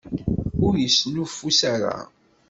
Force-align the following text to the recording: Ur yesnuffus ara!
Ur 0.65 0.73
yesnuffus 0.81 1.59
ara! 1.73 1.97